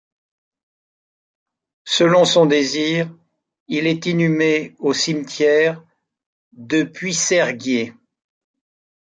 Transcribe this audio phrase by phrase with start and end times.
[1.85, 3.07] Selon son désir,
[3.67, 5.83] il est inhumé au cimetière
[6.53, 7.93] de Puisserguier.